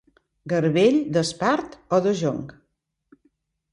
[0.53, 2.57] Garbell d'espart o de jonc.